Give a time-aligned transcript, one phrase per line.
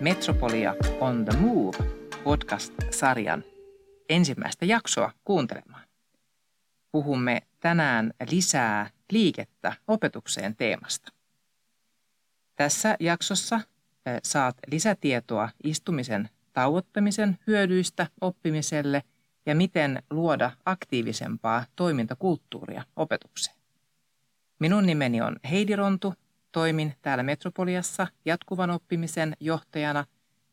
[0.00, 1.78] Metropolia on the Move
[2.24, 3.44] podcast-sarjan
[4.08, 5.82] ensimmäistä jaksoa kuuntelemaan.
[6.92, 11.12] Puhumme tänään lisää liikettä opetukseen teemasta.
[12.56, 13.60] Tässä jaksossa
[14.22, 19.02] saat lisätietoa istumisen tauottamisen hyödyistä oppimiselle
[19.46, 23.56] ja miten luoda aktiivisempaa toimintakulttuuria opetukseen.
[24.58, 26.14] Minun nimeni on Heidi Rontu,
[26.54, 30.04] toimin täällä Metropoliassa jatkuvan oppimisen johtajana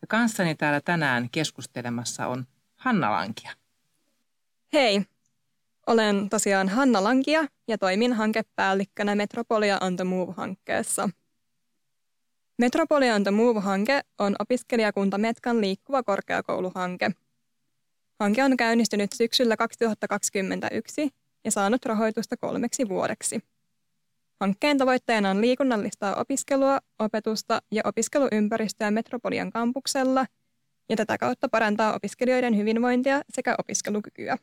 [0.01, 3.51] ja kanssani täällä tänään keskustelemassa on Hanna Lankia.
[4.73, 5.01] Hei,
[5.87, 11.09] olen tosiaan Hanna Lankia ja toimin hankepäällikkönä Metropolia on the Move-hankkeessa.
[12.57, 17.11] Metropolia on the Move-hanke on opiskelijakunta Metkan liikkuva korkeakouluhanke.
[18.19, 21.09] Hanke on käynnistynyt syksyllä 2021
[21.45, 23.50] ja saanut rahoitusta kolmeksi vuodeksi.
[24.41, 30.25] Hankkeen tavoitteena on liikunnallistaa opiskelua, opetusta ja opiskeluympäristöä Metropolian kampuksella
[30.89, 34.37] ja tätä kautta parantaa opiskelijoiden hyvinvointia sekä opiskelukykyä.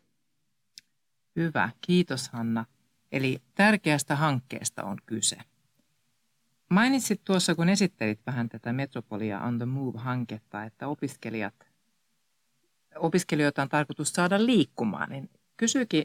[1.36, 2.64] Hyvä, kiitos Hanna.
[3.12, 5.36] Eli tärkeästä hankkeesta on kyse.
[6.70, 11.54] Mainitsit tuossa, kun esittelit vähän tätä Metropolia on the Move-hanketta, että opiskelijat,
[12.96, 15.10] opiskelijoita on tarkoitus saada liikkumaan.
[15.10, 15.30] Niin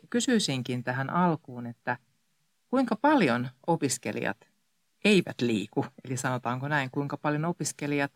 [0.09, 1.97] kysyisinkin tähän alkuun, että
[2.73, 4.37] kuinka paljon opiskelijat
[5.05, 8.11] eivät liiku, eli sanotaanko näin, kuinka paljon opiskelijat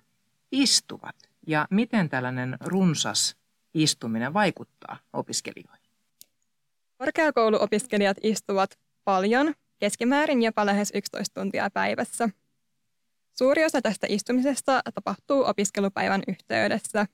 [0.52, 1.16] istuvat
[1.48, 3.36] ja miten tällainen runsas
[3.74, 5.90] istuminen vaikuttaa opiskelijoihin?
[6.98, 12.30] Korkeakouluopiskelijat istuvat paljon, keskimäärin jopa lähes 11 tuntia päivässä.
[13.38, 17.06] Suuri osa tästä istumisesta tapahtuu opiskelupäivän yhteydessä.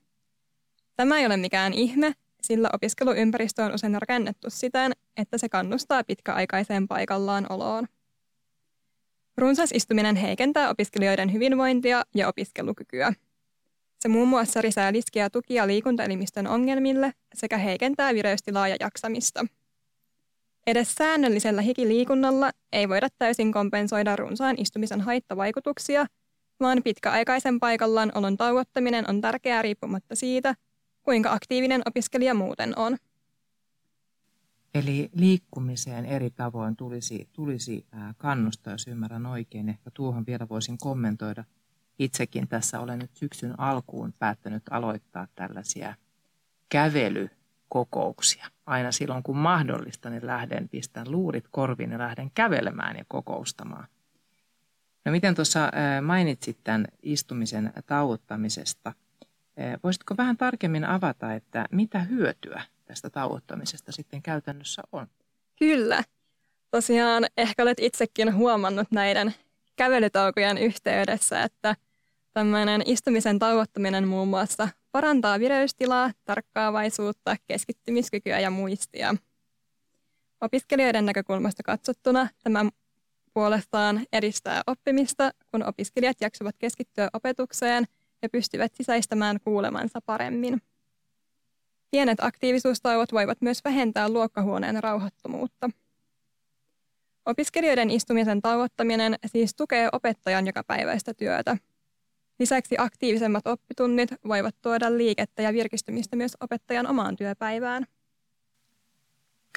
[0.96, 2.14] Tämä ei ole mikään ihme,
[2.46, 7.86] sillä opiskeluympäristö on usein rakennettu siten, että se kannustaa pitkäaikaiseen paikallaan oloon.
[9.36, 13.12] Runsas istuminen heikentää opiskelijoiden hyvinvointia ja opiskelukykyä.
[14.00, 19.46] Se muun muassa lisää riskiä tukia liikuntaelimistön ongelmille sekä heikentää vireystilaa ja jaksamista.
[20.66, 26.06] Edes säännöllisellä hikiliikunnalla ei voida täysin kompensoida runsaan istumisen haittavaikutuksia,
[26.60, 30.54] vaan pitkäaikaisen paikallaan olon tauottaminen on tärkeää riippumatta siitä,
[31.04, 32.96] kuinka aktiivinen opiskelija muuten on.
[34.74, 39.68] Eli liikkumiseen eri tavoin tulisi, tulisi kannustaa, jos ymmärrän oikein.
[39.68, 41.44] Ehkä tuohon vielä voisin kommentoida.
[41.98, 45.94] Itsekin tässä olen nyt syksyn alkuun päättänyt aloittaa tällaisia
[46.68, 48.46] kävelykokouksia.
[48.66, 53.86] Aina silloin kun mahdollista, niin lähden, pistän luurit korviin ja lähden kävelemään ja kokoustamaan.
[55.04, 55.70] No miten tuossa
[56.02, 58.92] mainitsit tämän istumisen tauottamisesta–
[59.84, 65.06] Voisitko vähän tarkemmin avata, että mitä hyötyä tästä tauottamisesta sitten käytännössä on?
[65.58, 66.04] Kyllä.
[66.70, 69.34] Tosiaan ehkä olet itsekin huomannut näiden
[69.76, 71.76] kävelytaukojen yhteydessä, että
[72.32, 79.14] tämmöinen istumisen tauottaminen muun muassa parantaa vireystilaa, tarkkaavaisuutta, keskittymiskykyä ja muistia.
[80.40, 82.64] Opiskelijoiden näkökulmasta katsottuna tämä
[83.34, 87.84] puolestaan edistää oppimista, kun opiskelijat jaksavat keskittyä opetukseen–
[88.24, 90.62] ja pystyvät sisäistämään kuulemansa paremmin.
[91.90, 95.70] Pienet aktiivisuustauot voivat myös vähentää luokkahuoneen rauhattomuutta.
[97.26, 101.56] Opiskelijoiden istumisen tauottaminen siis tukee opettajan jokapäiväistä työtä.
[102.38, 107.86] Lisäksi aktiivisemmat oppitunnit voivat tuoda liikettä ja virkistymistä myös opettajan omaan työpäivään.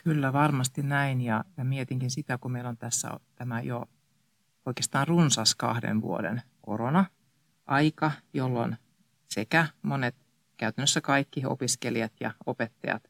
[0.03, 1.21] Kyllä, varmasti näin.
[1.21, 3.85] Ja, ja mietinkin sitä, kun meillä on tässä tämä jo
[4.65, 7.05] oikeastaan runsas kahden vuoden korona,
[7.67, 8.77] aika, jolloin
[9.29, 10.15] sekä monet,
[10.57, 13.03] käytännössä kaikki opiskelijat ja opettajat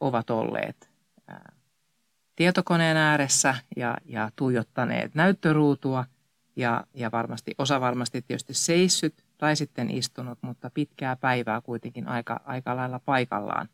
[0.00, 0.90] ovat olleet
[2.36, 6.04] tietokoneen ääressä ja, ja tuijottaneet näyttöruutua
[6.56, 12.40] ja, ja varmasti, osa varmasti tietysti seissyt tai sitten istunut, mutta pitkää päivää kuitenkin aika,
[12.44, 13.68] aika lailla paikallaan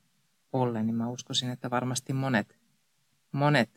[0.53, 2.59] ollen, niin mä uskoisin, että varmasti monet,
[3.33, 3.71] monet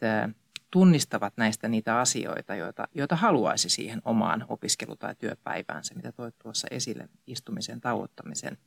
[0.73, 6.67] tunnistavat näistä niitä asioita, joita, joita haluaisi siihen omaan opiskelu- tai työpäiväänsä, mitä toit tuossa
[6.71, 8.57] esille istumisen tauottamisen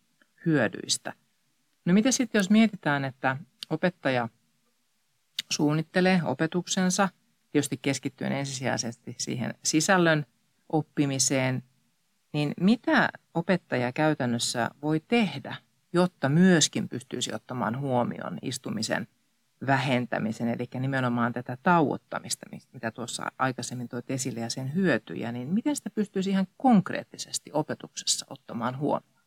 [0.47, 1.13] hyödyistä.
[1.85, 3.37] No miten sitten, jos mietitään, että
[3.71, 4.29] opettaja
[5.51, 7.09] suunnittelee opetuksensa,
[7.53, 10.27] tietysti keskittyen ensisijaisesti siihen sisällön
[10.69, 11.63] oppimiseen,
[12.33, 15.57] niin mitä opettaja käytännössä voi tehdä,
[15.93, 19.09] jotta myöskin pystyisi ottamaan huomioon istumisen
[19.67, 25.77] vähentämisen, eli nimenomaan tätä tauottamista, mitä tuossa aikaisemmin toit esille ja sen hyötyjä, niin miten
[25.77, 29.25] sitä pystyisi ihan konkreettisesti opetuksessa ottamaan huomioon?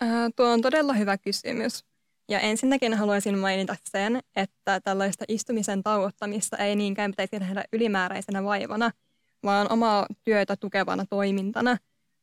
[0.00, 1.84] Ää, tuo on todella hyvä kysymys.
[2.28, 8.90] Ja ensinnäkin haluaisin mainita sen, että tällaista istumisen tauottamista ei niinkään pitäisi nähdä ylimääräisenä vaivana,
[9.42, 11.76] vaan omaa työtä tukevana toimintana,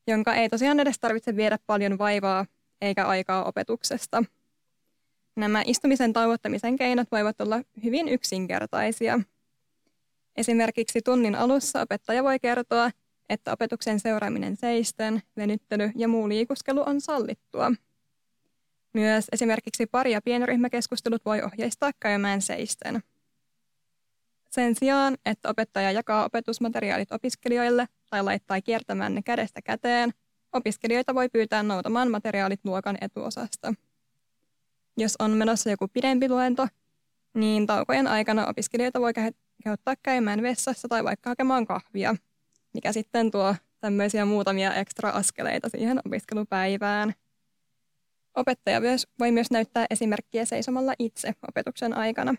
[0.07, 2.45] jonka ei tosiaan edes tarvitse viedä paljon vaivaa
[2.81, 4.23] eikä aikaa opetuksesta.
[5.37, 9.19] Nämä istumisen tauottamisen keinot voivat olla hyvin yksinkertaisia.
[10.35, 12.91] Esimerkiksi tunnin alussa opettaja voi kertoa,
[13.29, 17.71] että opetuksen seuraaminen seisten, venyttely ja muu liikuskelu on sallittua.
[18.93, 23.03] Myös esimerkiksi pari- ja pienryhmäkeskustelut voi ohjeistaa käymään seisten.
[24.49, 30.13] Sen sijaan, että opettaja jakaa opetusmateriaalit opiskelijoille tai laittaa kiertämään ne kädestä käteen,
[30.53, 33.73] opiskelijoita voi pyytää noutamaan materiaalit luokan etuosasta.
[34.97, 36.67] Jos on menossa joku pidempi luento,
[37.33, 39.11] niin taukojen aikana opiskelijoita voi
[39.63, 42.15] kehottaa käymään vessassa tai vaikka hakemaan kahvia,
[42.73, 47.13] mikä sitten tuo tämmöisiä muutamia ekstra askeleita siihen opiskelupäivään.
[48.35, 48.81] Opettaja
[49.19, 52.35] voi myös näyttää esimerkkiä seisomalla itse opetuksen aikana.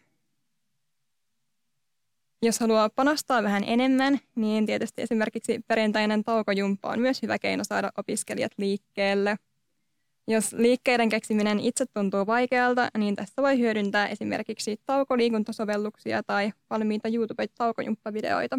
[2.42, 7.92] Jos haluaa panostaa vähän enemmän, niin tietysti esimerkiksi perinteinen taukojumppa on myös hyvä keino saada
[7.96, 9.36] opiskelijat liikkeelle.
[10.30, 18.58] Jos liikkeiden keksiminen itse tuntuu vaikealta, niin tässä voi hyödyntää esimerkiksi taukoliikuntasovelluksia tai valmiita YouTube-taukojumppavideoita.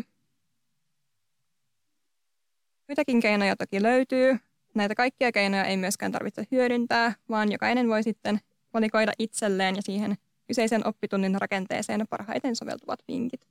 [2.87, 4.37] Muitakin keinoja toki löytyy.
[4.73, 8.39] Näitä kaikkia keinoja ei myöskään tarvitse hyödyntää, vaan jokainen voi sitten
[8.73, 10.17] valikoida itselleen ja siihen
[10.47, 13.47] kyseisen oppitunnin rakenteeseen parhaiten soveltuvat vinkit.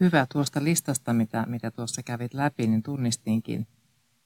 [0.00, 3.66] Hyvä tuosta listasta, mitä, mitä tuossa kävit läpi, niin tunnistinkin.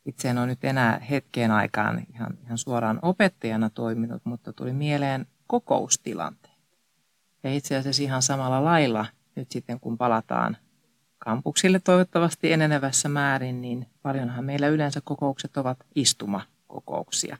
[0.08, 5.26] Itse en ole nyt enää hetkeen aikaan ihan, ihan suoraan opettajana toiminut, mutta tuli mieleen
[5.46, 6.58] kokoustilanteet.
[7.42, 9.06] Ja itse asiassa ihan samalla lailla
[9.36, 10.56] nyt sitten kun palataan
[11.18, 17.36] kampuksille toivottavasti enenevässä määrin, niin paljonhan meillä yleensä kokoukset ovat istumakokouksia.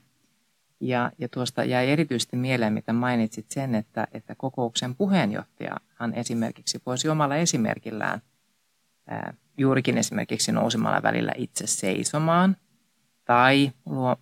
[0.79, 7.09] Ja, ja tuosta jäi erityisesti mieleen, mitä mainitsit sen, että, että kokouksen puheenjohtajahan esimerkiksi voisi
[7.09, 8.21] omalla esimerkillään
[9.07, 12.57] ää, juurikin esimerkiksi nousemalla välillä itse seisomaan
[13.25, 13.71] tai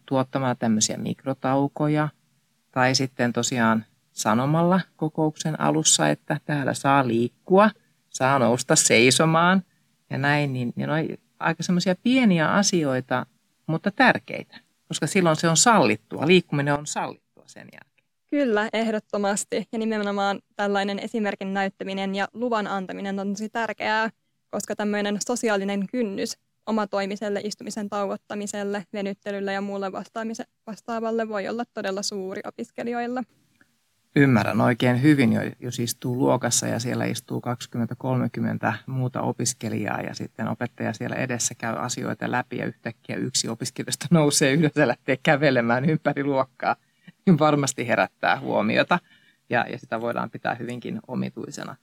[0.05, 2.09] tuottamalla tämmöisiä mikrotaukoja
[2.71, 7.69] tai sitten tosiaan sanomalla kokouksen alussa, että täällä saa liikkua,
[8.09, 9.63] saa nousta seisomaan
[10.09, 10.99] ja näin, niin, niin on
[11.39, 13.25] aika semmoisia pieniä asioita,
[13.67, 16.27] mutta tärkeitä koska silloin se on sallittua.
[16.27, 18.07] Liikkuminen on sallittua sen jälkeen.
[18.29, 19.67] Kyllä, ehdottomasti.
[19.71, 24.09] Ja nimenomaan tällainen esimerkin näyttäminen ja luvan antaminen on tosi tärkeää,
[24.49, 29.91] koska tämmöinen sosiaalinen kynnys omatoimiselle istumisen tauottamiselle, venyttelylle ja muulle
[30.67, 33.23] vastaavalle voi olla todella suuri opiskelijoilla.
[34.15, 35.29] Ymmärrän oikein hyvin,
[35.59, 37.41] jos istuu luokassa ja siellä istuu
[38.69, 44.07] 20-30 muuta opiskelijaa ja sitten opettaja siellä edessä käy asioita läpi ja yhtäkkiä yksi opiskelijoista
[44.11, 46.75] nousee yhdessä ja lähtee kävelemään ympäri luokkaa,
[47.25, 48.99] niin varmasti herättää huomiota
[49.49, 51.75] ja, ja sitä voidaan pitää hyvinkin omituisena.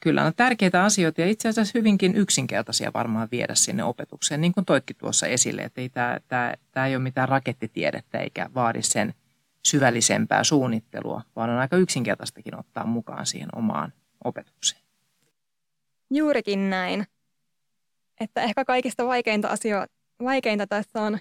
[0.00, 4.66] Kyllä on tärkeitä asioita ja itse asiassa hyvinkin yksinkertaisia varmaan viedä sinne opetukseen, niin kuin
[4.66, 9.14] toitkin tuossa esille, että ei tämä, tämä, tämä ei ole mitään rakettitiedettä eikä vaadi sen–
[9.66, 13.92] syvällisempää suunnittelua, vaan on aika yksinkertaistakin ottaa mukaan siihen omaan
[14.24, 14.82] opetukseen.
[16.10, 17.06] Juurikin näin.
[18.20, 19.86] Että ehkä kaikista vaikeinta, asio-
[20.24, 21.18] vaikeinta tässä on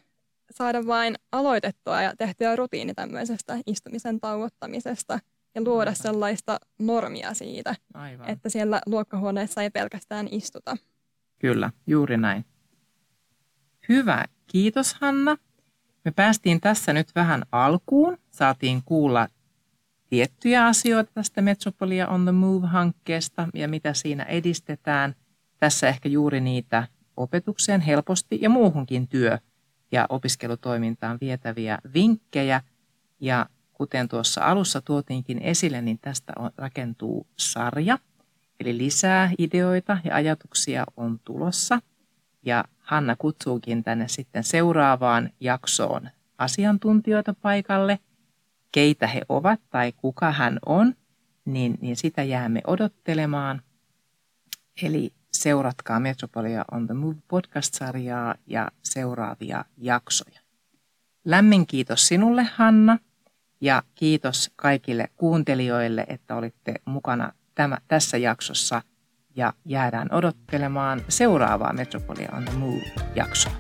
[0.51, 5.19] saada vain aloitettua ja tehtyä rutiini tämmöisestä istumisen tauottamisesta
[5.55, 5.95] ja luoda Aivan.
[5.95, 8.29] sellaista normia siitä, Aivan.
[8.29, 10.77] että siellä luokkahuoneessa ei pelkästään istuta.
[11.39, 12.45] Kyllä, juuri näin.
[13.89, 15.37] Hyvä, kiitos Hanna.
[16.05, 18.17] Me päästiin tässä nyt vähän alkuun.
[18.31, 19.27] Saatiin kuulla
[20.09, 25.15] tiettyjä asioita tästä Metropolia on the Move-hankkeesta ja mitä siinä edistetään.
[25.59, 29.39] Tässä ehkä juuri niitä opetukseen helposti ja muuhunkin työ-
[29.91, 32.61] ja opiskelutoimintaan vietäviä vinkkejä.
[33.19, 33.45] Ja
[33.83, 37.99] kuten tuossa alussa tuotiinkin esille, niin tästä on, rakentuu sarja.
[38.59, 41.79] Eli lisää ideoita ja ajatuksia on tulossa.
[42.45, 47.99] Ja Hanna kutsuukin tänne sitten seuraavaan jaksoon asiantuntijoita paikalle.
[48.71, 50.93] Keitä he ovat tai kuka hän on,
[51.45, 53.61] niin, niin sitä jäämme odottelemaan.
[54.83, 60.39] Eli seuratkaa Metropolia on the Move podcast-sarjaa ja seuraavia jaksoja.
[61.25, 62.97] Lämmin kiitos sinulle Hanna
[63.63, 68.81] ja kiitos kaikille kuuntelijoille, että olitte mukana tämä, tässä jaksossa–
[69.35, 73.53] ja jäädään odottelemaan seuraavaa Metropolia on the Move-jaksoa.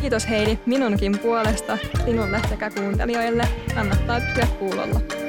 [0.00, 3.48] Kiitos Heidi minunkin puolesta sinulle sekä kuuntelijoille.
[3.74, 5.23] Kannattaa pysyä kuulolla.